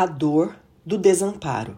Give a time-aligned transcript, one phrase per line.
[0.00, 0.54] A dor
[0.86, 1.76] do desamparo.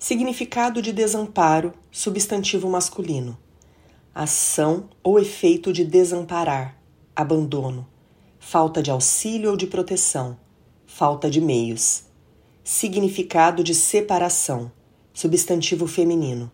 [0.00, 3.38] Significado de desamparo, substantivo masculino.
[4.12, 6.76] Ação ou efeito de desamparar,
[7.14, 7.86] abandono,
[8.40, 10.36] falta de auxílio ou de proteção,
[10.84, 12.02] falta de meios.
[12.64, 14.72] Significado de separação,
[15.14, 16.50] substantivo feminino.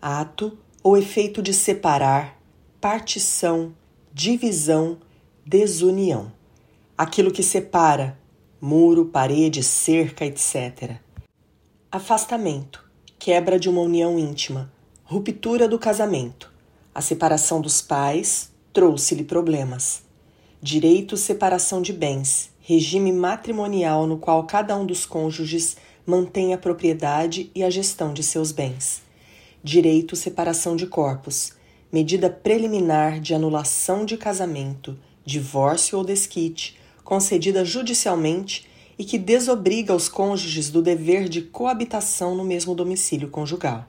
[0.00, 2.40] Ato ou efeito de separar,
[2.80, 3.74] partição,
[4.10, 4.96] divisão,
[5.44, 6.32] desunião.
[6.96, 8.18] Aquilo que separa,
[8.60, 10.96] muro, parede, cerca, etc.
[11.90, 12.84] Afastamento,
[13.18, 14.72] quebra de uma união íntima,
[15.04, 16.52] ruptura do casamento.
[16.94, 20.02] A separação dos pais trouxe-lhe problemas.
[20.60, 27.50] Direito separação de bens, regime matrimonial no qual cada um dos cônjuges mantém a propriedade
[27.54, 29.02] e a gestão de seus bens.
[29.62, 31.52] Direito separação de corpos,
[31.92, 36.77] medida preliminar de anulação de casamento, divórcio ou desquite,
[37.08, 43.88] concedida judicialmente e que desobriga os cônjuges do dever de coabitação no mesmo domicílio conjugal.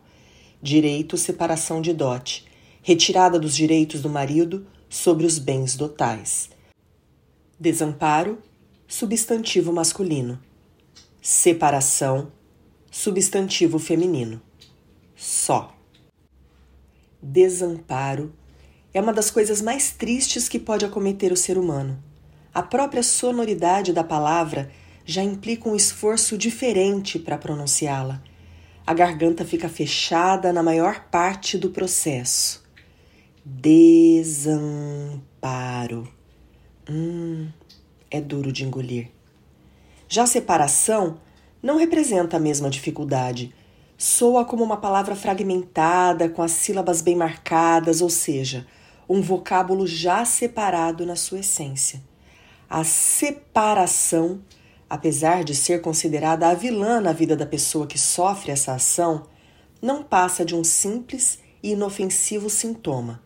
[0.61, 2.45] Direito separação de dote,
[2.81, 6.49] retirada dos direitos do marido sobre os bens dotais.
[7.59, 8.37] Desamparo,
[8.87, 10.39] substantivo masculino.
[11.21, 12.31] Separação,
[12.89, 14.41] substantivo feminino.
[15.13, 15.75] Só.
[17.21, 18.33] Desamparo
[18.93, 22.01] é uma das coisas mais tristes que pode acometer o ser humano.
[22.53, 24.71] A própria sonoridade da palavra
[25.05, 28.21] já implica um esforço diferente para pronunciá-la.
[28.85, 32.63] A garganta fica fechada na maior parte do processo.
[33.45, 34.81] Desamparo.
[36.89, 37.49] Hum,
[38.09, 39.09] é duro de engolir.
[40.07, 41.19] Já separação
[41.61, 43.53] não representa a mesma dificuldade.
[43.95, 48.65] Soa como uma palavra fragmentada, com as sílabas bem marcadas, ou seja,
[49.07, 52.08] um vocábulo já separado na sua essência.
[52.69, 54.41] A separação,
[54.87, 59.25] apesar de ser considerada a vilã na vida da pessoa que sofre essa ação,
[59.81, 63.23] não passa de um simples e inofensivo sintoma.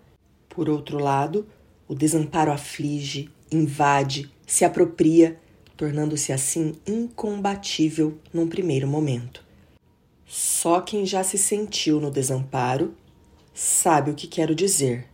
[0.48, 1.46] Por outro lado,
[1.90, 5.38] o desamparo aflige, invade, se apropria,
[5.76, 9.44] tornando-se assim incombatível num primeiro momento.
[10.26, 12.96] Só quem já se sentiu no desamparo
[13.54, 15.08] sabe o que quero dizer.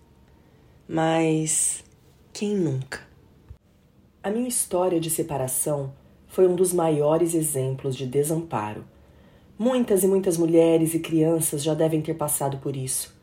[0.88, 1.84] Mas
[2.31, 3.09] quem nunca?
[4.22, 5.94] A minha história de separação
[6.28, 8.84] foi um dos maiores exemplos de desamparo.
[9.57, 13.16] Muitas e muitas mulheres e crianças já devem ter passado por isso.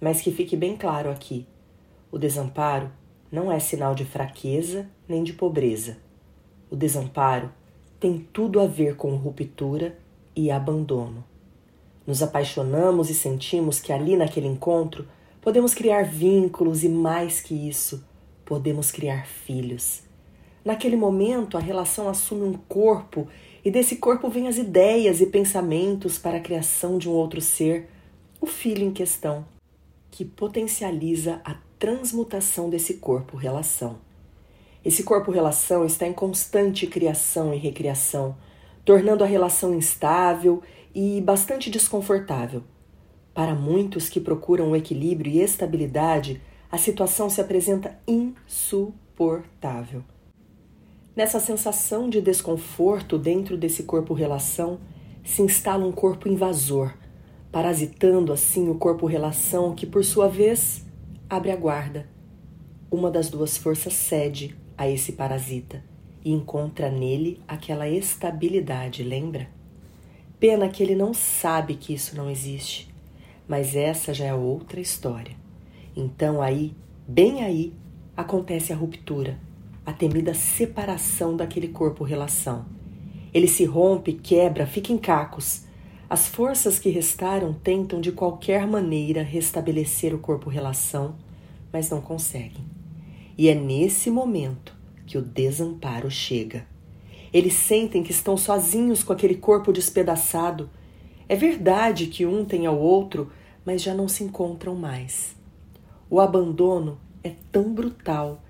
[0.00, 1.46] Mas que fique bem claro aqui:
[2.10, 2.90] o desamparo
[3.30, 5.98] não é sinal de fraqueza nem de pobreza.
[6.70, 7.52] O desamparo
[7.98, 9.98] tem tudo a ver com ruptura
[10.34, 11.24] e abandono.
[12.06, 15.06] Nos apaixonamos e sentimos que ali naquele encontro
[15.40, 18.04] Podemos criar vínculos e, mais que isso,
[18.44, 20.09] podemos criar filhos.
[20.64, 23.26] Naquele momento, a relação assume um corpo
[23.64, 27.88] e desse corpo vêm as ideias e pensamentos para a criação de um outro ser,
[28.40, 29.46] o filho em questão,
[30.10, 33.98] que potencializa a transmutação desse corpo-relação.
[34.84, 38.36] Esse corpo-relação está em constante criação e recriação,
[38.84, 40.62] tornando a relação instável
[40.94, 42.62] e bastante desconfortável.
[43.32, 46.40] Para muitos que procuram o equilíbrio e estabilidade,
[46.70, 50.02] a situação se apresenta insuportável.
[51.20, 54.80] Nessa sensação de desconforto dentro desse corpo-relação,
[55.22, 56.94] se instala um corpo invasor,
[57.52, 60.86] parasitando assim o corpo-relação que, por sua vez,
[61.28, 62.08] abre a guarda.
[62.90, 65.84] Uma das duas forças cede a esse parasita
[66.24, 69.46] e encontra nele aquela estabilidade, lembra?
[70.38, 72.88] Pena que ele não sabe que isso não existe
[73.46, 75.34] mas essa já é outra história.
[75.96, 76.72] Então aí,
[77.06, 77.74] bem aí,
[78.16, 79.36] acontece a ruptura,
[79.90, 82.64] a temida separação daquele corpo-relação.
[83.34, 85.64] Ele se rompe, quebra, fica em cacos.
[86.08, 91.16] As forças que restaram tentam de qualquer maneira restabelecer o corpo-relação,
[91.72, 92.64] mas não conseguem.
[93.36, 96.64] E é nesse momento que o desamparo chega.
[97.32, 100.70] Eles sentem que estão sozinhos com aquele corpo despedaçado.
[101.28, 103.28] É verdade que um tem ao outro
[103.64, 105.34] mas já não se encontram mais.
[106.08, 108.40] O abandono é tão brutal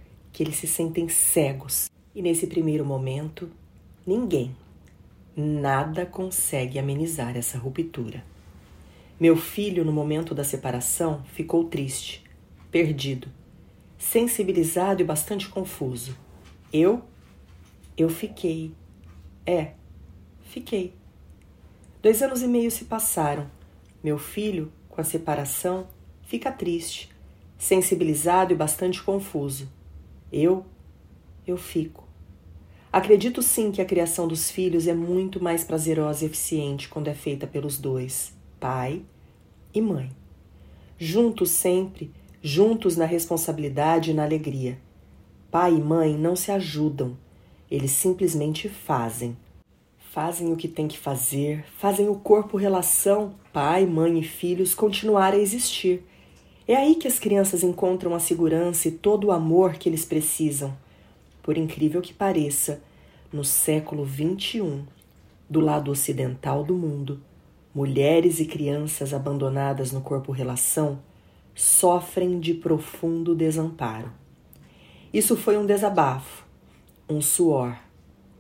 [0.41, 1.91] que eles se sentem cegos.
[2.15, 3.51] E nesse primeiro momento,
[4.07, 4.57] ninguém,
[5.37, 8.25] nada consegue amenizar essa ruptura.
[9.21, 12.25] Meu filho, no momento da separação, ficou triste,
[12.71, 13.29] perdido,
[13.99, 16.17] sensibilizado e bastante confuso.
[16.73, 17.03] Eu?
[17.95, 18.73] Eu fiquei.
[19.45, 19.73] É,
[20.45, 20.95] fiquei.
[22.01, 23.47] Dois anos e meio se passaram.
[24.03, 25.87] Meu filho com a separação,
[26.23, 27.11] fica triste,
[27.59, 29.69] sensibilizado e bastante confuso.
[30.33, 30.65] Eu,
[31.47, 32.09] eu fico.
[32.93, 37.15] Acredito sim que a criação dos filhos é muito mais prazerosa e eficiente quando é
[37.15, 39.03] feita pelos dois, pai
[39.73, 40.11] e mãe.
[40.99, 42.11] Juntos sempre,
[42.43, 44.79] juntos na responsabilidade e na alegria.
[45.51, 47.17] Pai e mãe não se ajudam,
[47.71, 49.37] eles simplesmente fazem.
[50.11, 55.39] Fazem o que tem que fazer, fazem o corpo-relação, pai, mãe e filhos, continuar a
[55.39, 56.03] existir.
[56.71, 60.73] É aí que as crianças encontram a segurança e todo o amor que eles precisam.
[61.43, 62.81] Por incrível que pareça,
[63.33, 64.85] no século XXI,
[65.49, 67.21] do lado ocidental do mundo,
[67.75, 71.01] mulheres e crianças abandonadas no corpo-relação
[71.57, 74.13] sofrem de profundo desamparo.
[75.13, 76.47] Isso foi um desabafo,
[77.09, 77.77] um suor,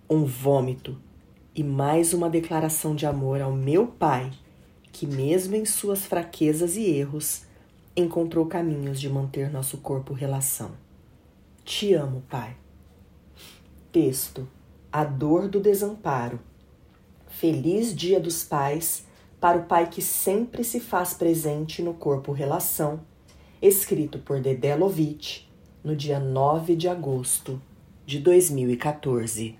[0.09, 0.97] um vômito
[1.53, 4.31] e mais uma declaração de amor ao meu pai,
[4.93, 7.50] que, mesmo em suas fraquezas e erros,
[7.97, 10.73] encontrou caminhos de manter nosso corpo relação.
[11.65, 12.57] Te amo, pai.
[13.93, 14.49] Texto:
[14.93, 16.41] A dor do desamparo.
[17.29, 19.07] Feliz Dia dos Pais
[19.41, 23.01] para o pai que sempre se faz presente no corpo relação.
[23.63, 25.45] Escrito por Dedé Lovitch,
[25.83, 27.61] no dia 9 de agosto
[28.07, 29.60] de 2014.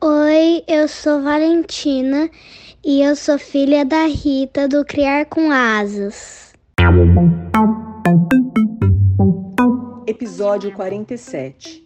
[0.00, 2.30] Oi, eu sou Valentina
[2.84, 6.52] e eu sou filha da Rita do Criar com Asas.
[10.06, 11.84] Episódio 47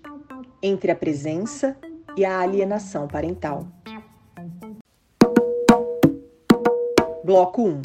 [0.62, 1.74] Entre a presença
[2.14, 3.66] e a alienação parental.
[7.24, 7.82] Bloco 1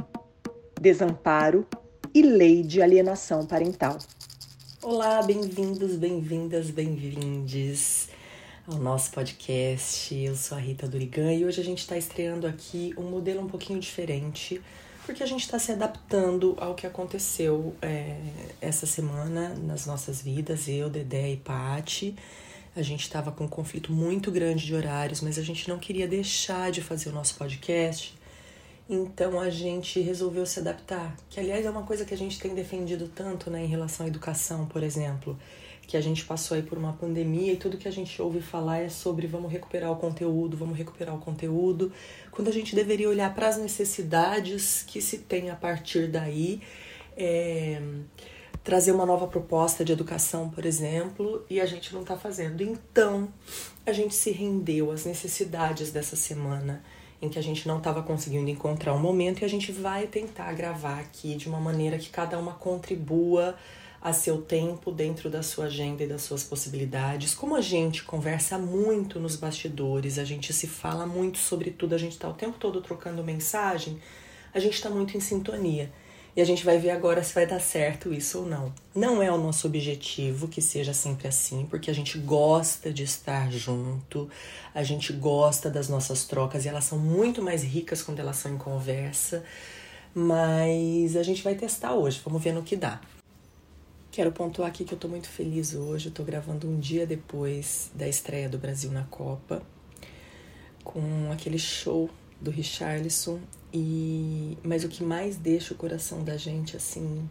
[0.82, 1.66] Desamparo
[2.14, 3.98] e lei de alienação parental.
[4.84, 8.17] Olá, bem-vindos, bem-vindas, bem-vindes
[8.68, 10.14] ao nosso podcast.
[10.14, 13.48] Eu sou a Rita Durigan e hoje a gente está estreando aqui um modelo um
[13.48, 14.62] pouquinho diferente,
[15.06, 18.20] porque a gente está se adaptando ao que aconteceu é,
[18.60, 22.14] essa semana nas nossas vidas, eu, Dedé e Pati.
[22.76, 26.08] A gente estava com um conflito muito grande de horários, mas a gente não queria
[26.08, 28.18] deixar de fazer o nosso podcast.
[28.90, 32.54] Então a gente resolveu se adaptar, que aliás é uma coisa que a gente tem
[32.54, 35.38] defendido tanto né, em relação à educação, por exemplo
[35.88, 38.80] que a gente passou aí por uma pandemia e tudo que a gente ouve falar
[38.80, 41.94] é sobre vamos recuperar o conteúdo, vamos recuperar o conteúdo,
[42.30, 46.62] quando a gente deveria olhar para as necessidades que se tem a partir daí,
[47.16, 47.82] é,
[48.66, 52.62] trazer uma nova proposta de educação, por exemplo, e a gente não está fazendo.
[52.62, 53.30] Então,
[53.86, 56.84] a gente se rendeu às necessidades dessa semana
[57.22, 60.52] em que a gente não estava conseguindo encontrar um momento e a gente vai tentar
[60.54, 63.56] gravar aqui de uma maneira que cada uma contribua
[64.02, 67.34] a seu tempo dentro da sua agenda e das suas possibilidades.
[67.34, 71.98] Como a gente conversa muito nos bastidores, a gente se fala muito sobre tudo, a
[71.98, 74.00] gente está o tempo todo trocando mensagem,
[74.54, 75.92] a gente está muito em sintonia.
[76.38, 78.72] E a gente vai ver agora se vai dar certo isso ou não.
[78.94, 83.52] Não é o nosso objetivo que seja sempre assim, porque a gente gosta de estar
[83.52, 84.30] junto,
[84.72, 88.54] a gente gosta das nossas trocas e elas são muito mais ricas quando elas são
[88.54, 89.44] em conversa.
[90.14, 93.02] Mas a gente vai testar hoje, vamos ver no que dá.
[94.18, 96.10] Quero pontuar aqui que eu tô muito feliz hoje.
[96.10, 99.62] Tô gravando um dia depois da estreia do Brasil na Copa,
[100.84, 102.10] com aquele show
[102.42, 103.40] do Richarlison.
[103.72, 107.30] E mas o que mais deixa o coração da gente assim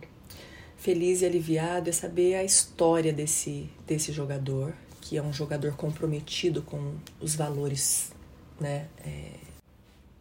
[0.76, 6.62] feliz e aliviado é saber a história desse desse jogador, que é um jogador comprometido
[6.62, 8.12] com os valores,
[8.60, 9.32] né, é,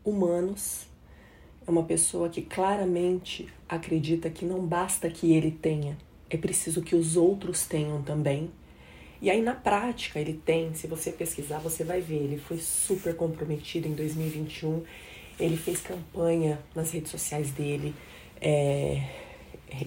[0.04, 0.88] humanos.
[1.68, 5.96] É uma pessoa que claramente acredita que não basta que ele tenha
[6.36, 8.52] é preciso que os outros tenham também.
[9.22, 13.16] E aí, na prática, ele tem, se você pesquisar, você vai ver, ele foi super
[13.16, 14.84] comprometido em 2021.
[15.40, 17.94] Ele fez campanha nas redes sociais dele,
[18.40, 19.02] é,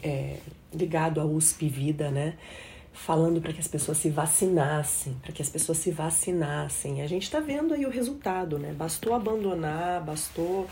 [0.03, 0.37] é,
[0.75, 2.37] ligado à USP Vida, né?
[2.93, 7.03] Falando para que as pessoas se vacinassem, para que as pessoas se vacinassem.
[7.03, 8.73] A gente está vendo aí o resultado, né?
[8.73, 10.67] Bastou abandonar, bastou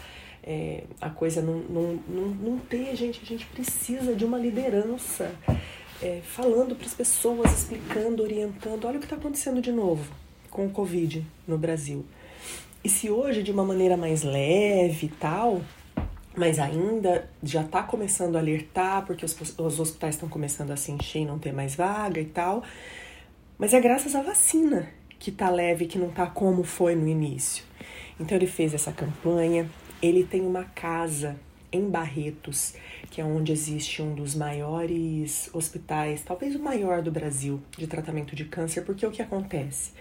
[0.46, 3.20] é, a coisa não, não, não, não ter, gente.
[3.22, 5.34] A gente precisa de uma liderança
[6.00, 8.84] é, falando para as pessoas, explicando, orientando.
[8.84, 10.04] Olha o que está acontecendo de novo
[10.48, 12.04] com o Covid no Brasil.
[12.84, 15.60] E se hoje, de uma maneira mais leve e tal,
[16.36, 20.92] mas ainda já está começando a alertar, porque os, os hospitais estão começando a se
[20.92, 22.62] encher e não ter mais vaga e tal.
[23.58, 24.88] Mas é graças à vacina
[25.18, 27.64] que tá leve, que não tá como foi no início.
[28.20, 29.68] Então ele fez essa campanha,
[30.06, 31.36] ele tem uma casa
[31.72, 32.74] em Barretos,
[33.10, 38.34] que é onde existe um dos maiores hospitais, talvez o maior do Brasil, de tratamento
[38.34, 39.92] de câncer, porque o que acontece?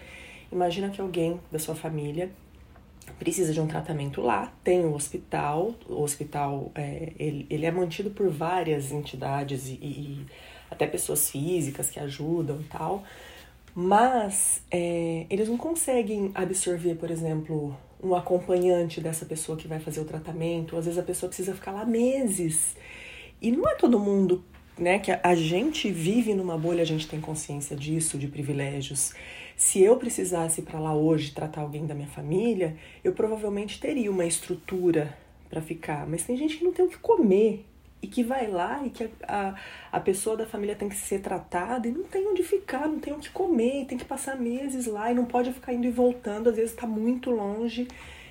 [0.51, 2.31] Imagina que alguém da sua família
[3.19, 7.71] precisa de um tratamento lá, tem o um hospital, o hospital é, ele, ele é
[7.71, 10.25] mantido por várias entidades e, e
[10.69, 13.03] até pessoas físicas que ajudam e tal,
[13.73, 19.99] mas é, eles não conseguem absorver, por exemplo, um acompanhante dessa pessoa que vai fazer
[19.99, 22.75] o tratamento, às vezes a pessoa precisa ficar lá meses.
[23.41, 24.43] E não é todo mundo,
[24.77, 29.13] né, que a, gente vive numa bolha, a gente tem consciência disso, de privilégios.
[29.57, 34.11] Se eu precisasse ir para lá hoje tratar alguém da minha família, eu provavelmente teria
[34.11, 35.17] uma estrutura
[35.49, 36.07] para ficar.
[36.07, 37.65] Mas tem gente que não tem o que comer
[38.05, 39.55] e que vai lá e que a, a,
[39.93, 43.11] a, pessoa da família tem que ser tratada e não tem onde ficar, não tem
[43.11, 46.49] o que comer, tem que passar meses lá e não pode ficar indo e voltando,
[46.49, 47.87] às vezes está muito longe.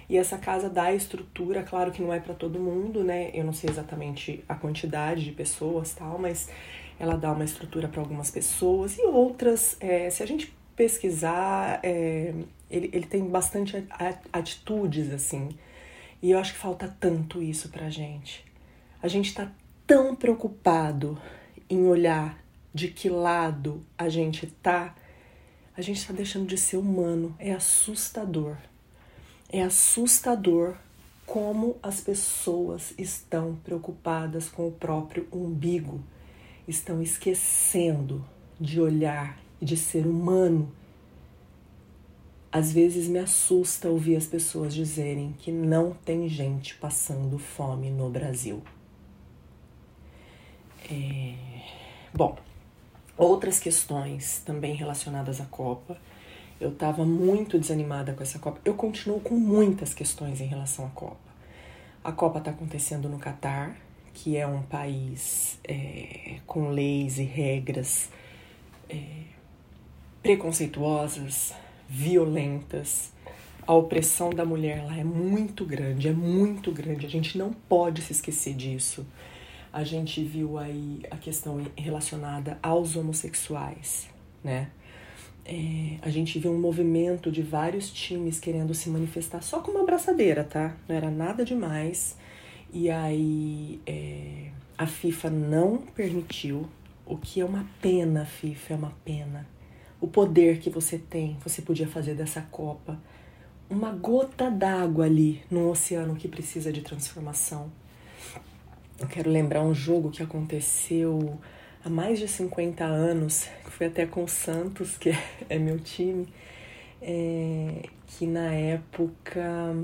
[0.09, 3.31] E essa casa dá estrutura, claro que não é para todo mundo, né?
[3.35, 6.49] Eu não sei exatamente a quantidade de pessoas tal, mas
[7.01, 12.33] ela dá uma estrutura para algumas pessoas e outras, é, se a gente pesquisar, é,
[12.71, 13.85] ele, ele tem bastante
[14.33, 15.49] atitudes, assim.
[16.23, 18.45] E eu acho que falta tanto isso pra gente.
[19.03, 19.51] A gente tá
[19.87, 21.19] tão preocupado
[21.69, 24.95] em olhar de que lado a gente tá,
[25.77, 27.35] a gente está deixando de ser humano.
[27.39, 28.57] É assustador.
[29.51, 30.77] É assustador
[31.27, 36.03] como as pessoas estão preocupadas com o próprio umbigo,
[36.67, 38.25] estão esquecendo
[38.61, 40.73] de olhar de ser humano.
[42.51, 48.09] Às vezes me assusta ouvir as pessoas dizerem que não tem gente passando fome no
[48.11, 48.63] Brasil.
[50.91, 51.35] É...
[52.13, 52.37] Bom,
[53.17, 55.97] outras questões também relacionadas à Copa.
[56.61, 58.61] Eu estava muito desanimada com essa Copa.
[58.65, 61.17] Eu continuo com muitas questões em relação à Copa.
[62.03, 63.77] A Copa está acontecendo no Catar,
[64.13, 68.09] que é um país é, com leis e regras
[68.89, 69.25] é,
[70.23, 71.53] preconceituosas,
[71.89, 73.11] violentas.
[73.67, 77.07] A opressão da mulher lá é muito grande, é muito grande.
[77.07, 79.07] A gente não pode se esquecer disso.
[79.75, 84.09] A gente viu aí a questão relacionada aos homossexuais,
[84.43, 84.71] né?
[85.45, 89.83] É, a gente viu um movimento de vários times querendo se manifestar só com uma
[89.83, 90.77] abraçadeira, tá?
[90.89, 92.17] Não era nada demais.
[92.73, 96.67] E aí é, a FIFA não permitiu,
[97.05, 99.55] o que é uma pena, FIFA, é uma pena
[100.05, 103.01] o poder que você tem, você podia fazer dessa copa
[103.71, 107.73] uma gota d'água ali num oceano que precisa de transformação.
[108.97, 111.37] Eu quero lembrar um jogo que aconteceu
[111.85, 115.11] há mais de 50 anos, que foi até com o Santos, que
[115.49, 116.29] é meu time,
[117.03, 119.75] é, que na época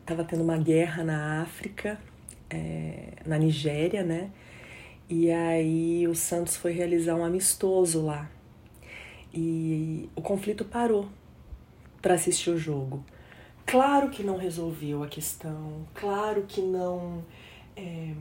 [0.00, 2.00] estava tendo uma guerra na África,
[2.48, 4.30] é, na Nigéria, né?
[5.10, 8.30] E aí o Santos foi realizar um amistoso lá.
[9.32, 11.06] E o conflito parou
[12.00, 13.04] para assistir o jogo.
[13.66, 17.22] Claro que não resolveu a questão, claro que não
[17.78, 18.14] é,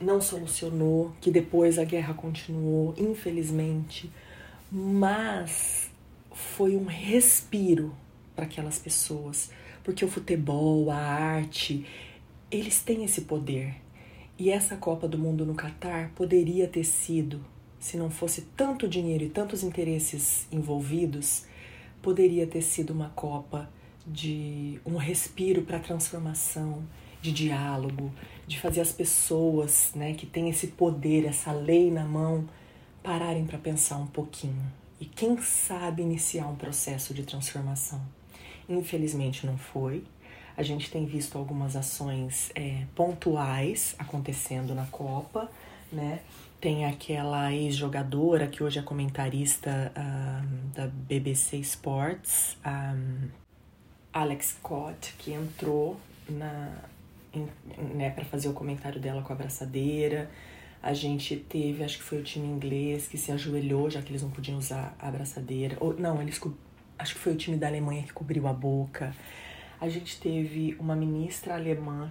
[0.00, 4.10] não solucionou, que depois a guerra continuou, infelizmente,
[4.70, 5.90] mas
[6.32, 7.94] foi um respiro
[8.34, 9.50] para aquelas pessoas,
[9.84, 11.86] porque o futebol, a arte,
[12.50, 13.76] eles têm esse poder.
[14.38, 17.44] E essa Copa do Mundo no Catar poderia ter sido
[17.78, 21.44] se não fosse tanto dinheiro e tantos interesses envolvidos,
[22.02, 23.70] poderia ter sido uma Copa
[24.06, 26.82] de um respiro para transformação,
[27.20, 28.12] de diálogo,
[28.48, 32.48] de fazer as pessoas, né, que têm esse poder, essa lei na mão,
[33.02, 34.64] pararem para pensar um pouquinho
[35.00, 38.00] e quem sabe iniciar um processo de transformação.
[38.68, 40.02] Infelizmente não foi.
[40.56, 45.48] A gente tem visto algumas ações é, pontuais acontecendo na Copa,
[45.92, 46.20] né?
[46.60, 49.92] Tem aquela ex-jogadora que hoje é comentarista
[50.74, 53.28] da BBC Sports, um,
[54.12, 55.96] Alex Scott, que entrou
[56.28, 56.72] na,
[57.94, 60.30] né, para fazer o comentário dela com a abraçadeira.
[60.82, 64.22] A gente teve, acho que foi o time inglês que se ajoelhou, já que eles
[64.22, 65.76] não podiam usar a abraçadeira.
[65.80, 66.40] Ou, não, eles
[66.98, 69.14] acho que foi o time da Alemanha que cobriu a boca.
[69.80, 72.10] A gente teve uma ministra alemã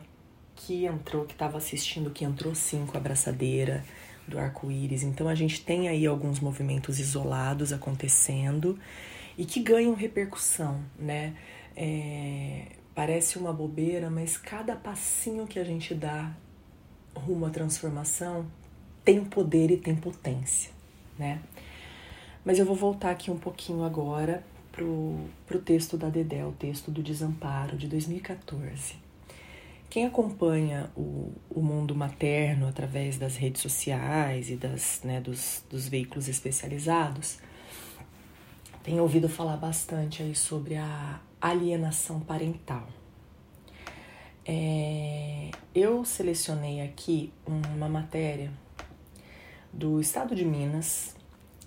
[0.56, 3.84] que entrou, que estava assistindo, que entrou sim com a abraçadeira
[4.28, 5.04] do arco-íris.
[5.04, 8.78] Então a gente tem aí alguns movimentos isolados acontecendo
[9.38, 11.36] e que ganham repercussão, né?
[11.76, 12.64] É,
[12.98, 16.36] Parece uma bobeira, mas cada passinho que a gente dá
[17.16, 18.48] rumo à transformação
[19.06, 20.72] tem poder e tem potência,
[21.16, 21.40] né?
[22.44, 26.90] Mas eu vou voltar aqui um pouquinho agora pro, pro texto da Dedé, o texto
[26.90, 28.96] do Desamparo de 2014.
[29.92, 35.88] Quem acompanha o, o mundo materno através das redes sociais e das, né, dos, dos
[35.88, 37.38] veículos especializados
[38.82, 42.88] tem ouvido falar bastante aí sobre a alienação parental.
[44.46, 48.52] É, eu selecionei aqui uma matéria
[49.74, 51.16] do Estado de Minas,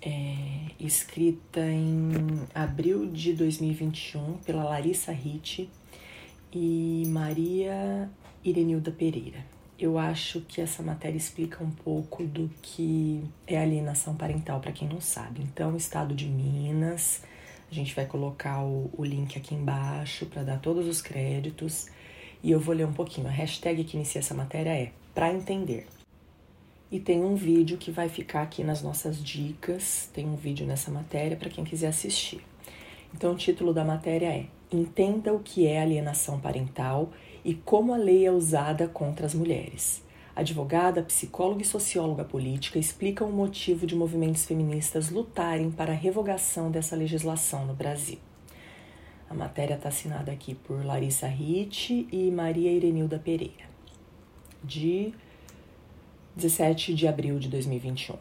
[0.01, 2.11] é, escrita em
[2.55, 5.69] abril de 2021 pela Larissa Ritt
[6.51, 8.09] e Maria
[8.43, 9.45] Irenilda Pereira.
[9.77, 14.87] Eu acho que essa matéria explica um pouco do que é alienação parental, para quem
[14.87, 15.41] não sabe.
[15.41, 17.23] Então, Estado de Minas,
[17.71, 21.87] a gente vai colocar o, o link aqui embaixo para dar todos os créditos.
[22.43, 23.27] E eu vou ler um pouquinho.
[23.27, 25.87] A hashtag que inicia essa matéria é para entender.
[26.91, 30.09] E tem um vídeo que vai ficar aqui nas nossas dicas.
[30.13, 32.41] Tem um vídeo nessa matéria para quem quiser assistir.
[33.13, 37.11] Então, o título da matéria é Entenda o que é alienação parental
[37.43, 40.03] e como a lei é usada contra as mulheres.
[40.35, 46.71] Advogada, psicóloga e socióloga política explicam o motivo de movimentos feministas lutarem para a revogação
[46.71, 48.17] dessa legislação no Brasil.
[49.29, 53.65] A matéria está assinada aqui por Larissa Ritt e Maria Irenilda Pereira,
[54.63, 55.13] de
[56.35, 58.15] 17 de abril de 2021.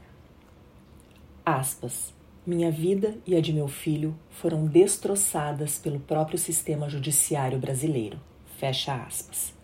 [1.46, 2.12] Aspas.
[2.44, 8.18] Minha vida e a de meu filho foram destroçadas pelo próprio sistema judiciário brasileiro.
[8.58, 9.59] Fecha aspas.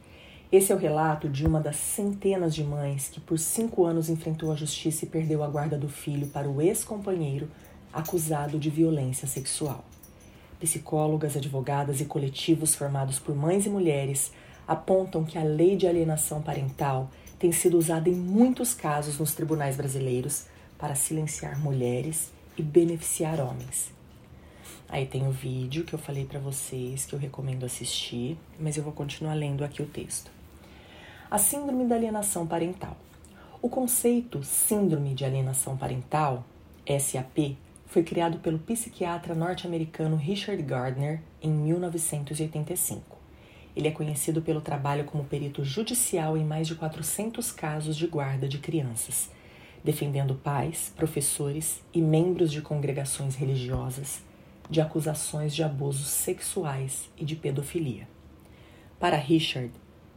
[0.50, 4.52] Esse é o relato de uma das centenas de mães que por cinco anos enfrentou
[4.52, 7.48] a justiça e perdeu a guarda do filho para o ex-companheiro
[7.92, 9.84] acusado de violência sexual.
[10.60, 14.30] Psicólogas, advogadas e coletivos formados por mães e mulheres
[14.68, 17.10] apontam que a lei de alienação parental
[17.40, 20.46] tem sido usada em muitos casos nos tribunais brasileiros
[20.78, 23.95] para silenciar mulheres e beneficiar homens.
[24.88, 28.82] Aí tem o vídeo que eu falei para vocês que eu recomendo assistir, mas eu
[28.82, 30.36] vou continuar lendo aqui o texto
[31.28, 32.96] a Síndrome da Alienação Parental.
[33.60, 36.44] O conceito Síndrome de Alienação Parental,
[36.86, 43.16] SAP, foi criado pelo psiquiatra norte-americano Richard Gardner em 1985.
[43.74, 48.48] Ele é conhecido pelo trabalho como perito judicial em mais de 400 casos de guarda
[48.48, 49.28] de crianças,
[49.82, 54.22] defendendo pais, professores e membros de congregações religiosas
[54.68, 58.08] de acusações de abusos sexuais e de pedofilia.
[58.98, 59.70] Para Richard,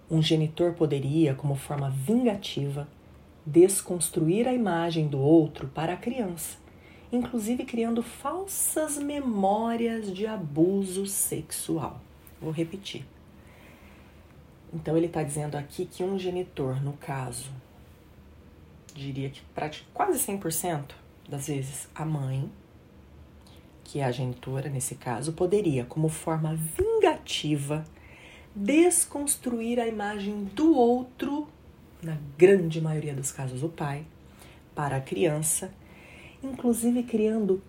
[0.10, 2.88] um genitor poderia, como forma vingativa,
[3.46, 6.58] desconstruir a imagem do outro para a criança,
[7.12, 12.02] inclusive criando falsas memórias de abuso sexual.
[12.42, 13.06] Vou repetir.
[14.74, 17.50] Então ele está dizendo aqui que um genitor, no caso,
[18.94, 19.42] diria que
[19.94, 20.92] quase 100%
[21.28, 22.52] das vezes a mãe,
[23.92, 27.84] que a genitora nesse caso, poderia, como forma vingativa,
[28.54, 31.48] desconstruir a imagem do outro,
[32.04, 34.06] na grande maioria dos casos o pai,
[34.76, 35.74] para a criança,
[36.44, 37.64] inclusive criando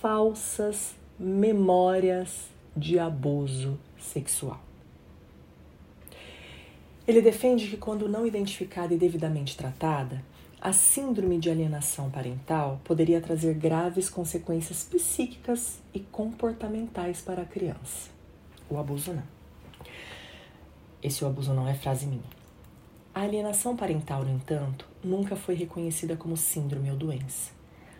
[0.00, 4.62] falsas memórias de abuso sexual.
[7.06, 10.22] Ele defende que, quando não identificada e devidamente tratada,
[10.64, 18.08] a síndrome de alienação parental poderia trazer graves consequências psíquicas e comportamentais para a criança.
[18.70, 19.22] O abuso não.
[21.02, 22.24] Esse o abuso não é frase minha.
[23.14, 27.52] A alienação parental, no entanto, nunca foi reconhecida como síndrome ou doença.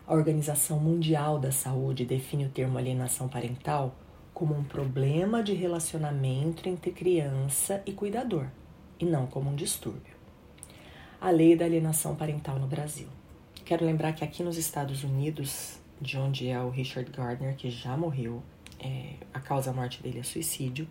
[0.07, 3.95] A Organização Mundial da Saúde define o termo alienação parental
[4.33, 8.47] como um problema de relacionamento entre criança e cuidador,
[8.99, 10.14] e não como um distúrbio.
[11.25, 13.09] A lei da alienação parental no Brasil.
[13.65, 17.97] Quero lembrar que aqui nos Estados Unidos, de onde é o Richard Gardner, que já
[17.97, 18.43] morreu,
[18.79, 20.87] é, a causa da morte dele é suicídio,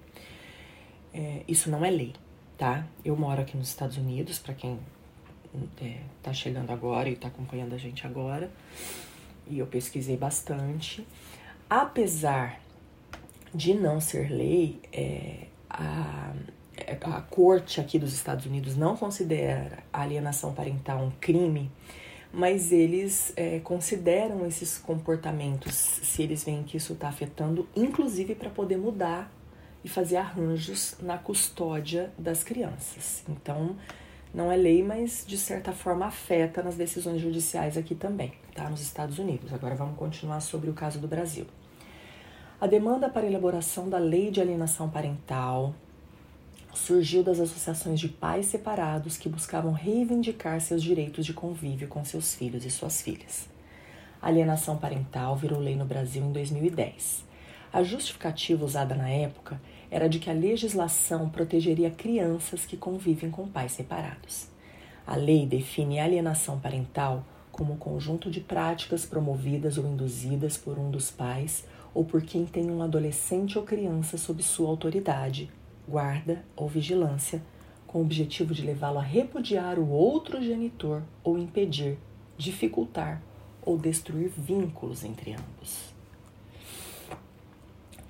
[1.14, 2.14] é, isso não é lei,
[2.58, 2.84] tá?
[3.06, 4.80] Eu moro aqui nos Estados Unidos, para quem
[5.80, 8.50] é, tá chegando agora e tá acompanhando a gente agora,
[9.46, 11.06] e eu pesquisei bastante.
[11.70, 12.60] Apesar
[13.54, 16.34] de não ser lei, é, a,
[17.02, 21.72] a corte aqui dos Estados Unidos não considera a alienação parental um crime,
[22.32, 28.50] mas eles é, consideram esses comportamentos se eles veem que isso está afetando, inclusive para
[28.50, 29.32] poder mudar
[29.84, 33.24] e fazer arranjos na custódia das crianças.
[33.30, 33.76] Então,
[34.34, 38.68] não é lei, mas de certa forma afeta nas decisões judiciais aqui também, tá?
[38.68, 39.54] Nos Estados Unidos.
[39.54, 41.46] Agora vamos continuar sobre o caso do Brasil.
[42.60, 45.76] A demanda para elaboração da lei de alienação parental
[46.74, 52.34] surgiu das associações de pais separados que buscavam reivindicar seus direitos de convívio com seus
[52.34, 53.48] filhos e suas filhas.
[54.22, 57.24] A alienação parental virou lei no Brasil em 2010.
[57.72, 63.48] A justificativa usada na época era de que a legislação protegeria crianças que convivem com
[63.48, 64.48] pais separados.
[65.06, 70.90] A lei define alienação parental como um conjunto de práticas promovidas ou induzidas por um
[70.90, 75.52] dos pais ou por quem tem um adolescente ou criança sob sua autoridade,
[75.88, 77.42] guarda ou vigilância,
[77.86, 81.98] com o objetivo de levá-lo a repudiar o outro genitor ou impedir,
[82.38, 83.22] dificultar
[83.62, 85.94] ou destruir vínculos entre ambos.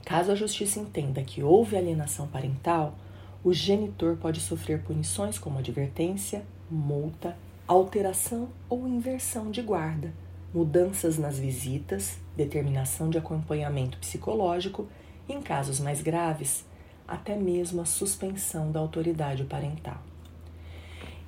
[0.06, 2.96] Caso a justiça entenda que houve alienação parental,
[3.44, 10.14] o genitor pode sofrer punições como advertência, multa, alteração ou inversão de guarda,
[10.54, 14.88] mudanças nas visitas, determinação de acompanhamento psicológico
[15.28, 16.66] em casos mais graves,
[17.08, 20.02] até mesmo a suspensão da autoridade parental.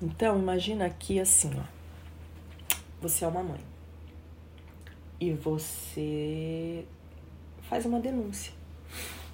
[0.01, 1.63] Então, imagina aqui assim, ó.
[3.01, 3.61] Você é uma mãe
[5.19, 6.85] e você
[7.69, 8.53] faz uma denúncia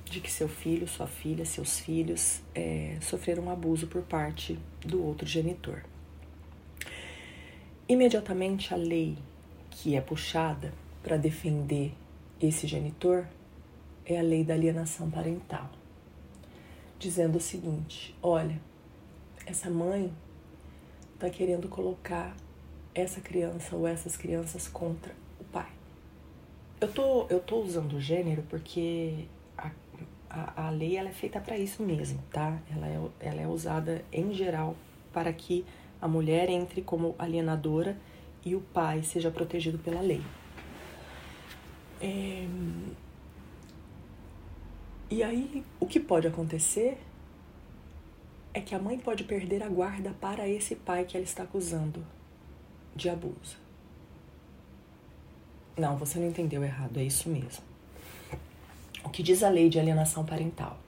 [0.05, 5.25] de que seu filho, sua filha, seus filhos é, sofreram abuso por parte do outro
[5.25, 5.83] genitor.
[7.87, 9.17] Imediatamente a lei
[9.69, 11.93] que é puxada para defender
[12.41, 13.25] esse genitor
[14.05, 15.69] é a lei da alienação parental,
[17.01, 18.61] dizendo o seguinte: olha,
[19.45, 20.13] essa mãe
[21.15, 22.35] está querendo colocar
[22.93, 25.69] essa criança ou essas crianças contra o pai.
[26.79, 29.25] Eu tô, eu tô usando o gênero porque
[29.57, 29.71] a,
[30.29, 32.59] a, a lei ela é feita para isso mesmo, tá?
[32.71, 34.75] Ela é, ela é usada em geral
[35.11, 35.65] para que
[35.99, 37.97] a mulher entre como alienadora
[38.45, 40.21] e o pai seja protegido pela lei.
[42.01, 42.47] É...
[45.11, 46.97] E aí, o que pode acontecer
[48.53, 52.07] é que a mãe pode perder a guarda para esse pai que ela está acusando
[52.95, 53.57] de abuso.
[55.77, 57.61] Não, você não entendeu errado, é isso mesmo.
[59.03, 60.79] O que diz a lei de alienação parental?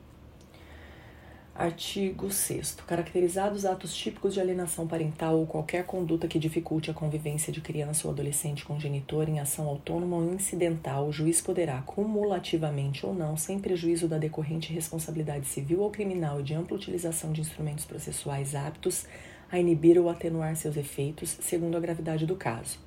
[1.55, 2.77] Artigo 6.
[2.87, 8.07] Caracterizados atos típicos de alienação parental ou qualquer conduta que dificulte a convivência de criança
[8.07, 13.37] ou adolescente com genitor em ação autônoma ou incidental, o juiz poderá, cumulativamente ou não,
[13.37, 18.55] sem prejuízo da decorrente responsabilidade civil ou criminal e de ampla utilização de instrumentos processuais
[18.55, 19.05] aptos
[19.51, 22.79] a inibir ou atenuar seus efeitos, segundo a gravidade do caso,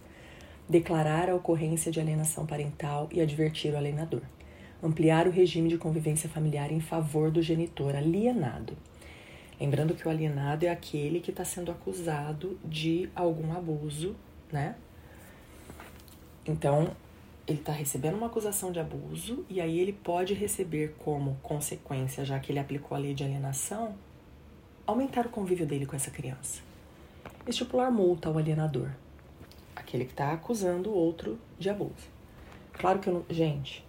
[0.68, 4.22] declarar a ocorrência de alienação parental e advertir o alienador
[4.82, 8.76] ampliar o regime de convivência familiar em favor do genitor alienado.
[9.60, 14.14] Lembrando que o alienado é aquele que está sendo acusado de algum abuso,
[14.52, 14.76] né?
[16.46, 16.94] Então,
[17.46, 22.38] ele está recebendo uma acusação de abuso e aí ele pode receber como consequência, já
[22.38, 23.94] que ele aplicou a lei de alienação,
[24.86, 26.60] aumentar o convívio dele com essa criança.
[27.46, 28.90] Estipular multa ao alienador,
[29.74, 32.08] aquele que está acusando o outro de abuso.
[32.72, 33.24] Claro que eu não.
[33.30, 33.85] Gente,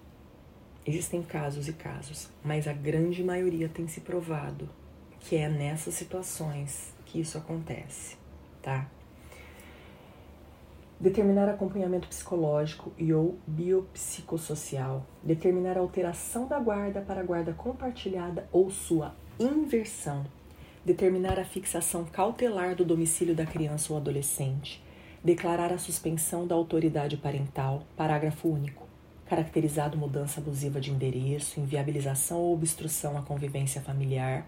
[0.88, 4.70] Existem casos e casos, mas a grande maioria tem se provado
[5.20, 8.16] que é nessas situações que isso acontece,
[8.62, 8.88] tá?
[11.00, 15.06] Determinar acompanhamento psicológico e ou biopsicossocial.
[15.22, 20.26] Determinar alteração da guarda para guarda compartilhada ou sua inversão.
[20.84, 24.84] Determinar a fixação cautelar do domicílio da criança ou adolescente.
[25.24, 27.84] Declarar a suspensão da autoridade parental.
[27.96, 28.87] Parágrafo único
[29.28, 34.48] caracterizado mudança abusiva de endereço, inviabilização ou obstrução à convivência familiar.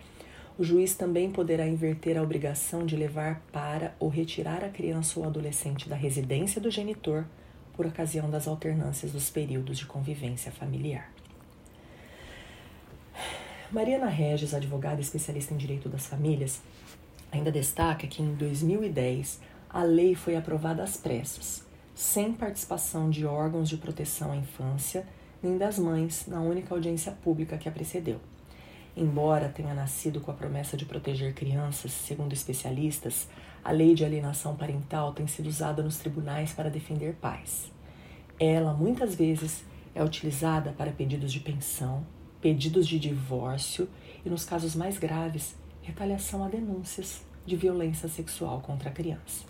[0.58, 5.26] O juiz também poderá inverter a obrigação de levar para ou retirar a criança ou
[5.26, 7.26] adolescente da residência do genitor
[7.74, 11.12] por ocasião das alternâncias dos períodos de convivência familiar.
[13.72, 16.62] Mariana Regis, advogada especialista em direito das famílias,
[17.32, 19.40] ainda destaca que em 2010
[19.70, 21.69] a lei foi aprovada às pressas
[22.00, 25.06] sem participação de órgãos de proteção à infância
[25.44, 28.22] nem das mães na única audiência pública que a precedeu.
[28.96, 33.28] Embora tenha nascido com a promessa de proteger crianças, segundo especialistas,
[33.62, 37.70] a lei de alienação parental tem sido usada nos tribunais para defender pais.
[38.40, 42.08] Ela, muitas vezes, é utilizada para pedidos de pensão,
[42.40, 43.90] pedidos de divórcio
[44.26, 49.49] e, nos casos mais graves, retaliação a denúncias de violência sexual contra a criança.